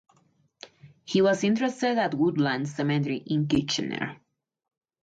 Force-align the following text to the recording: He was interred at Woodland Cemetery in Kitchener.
He 1.05 1.21
was 1.21 1.43
interred 1.43 1.83
at 1.83 2.15
Woodland 2.15 2.67
Cemetery 2.67 3.17
in 3.23 3.47
Kitchener. 3.47 4.17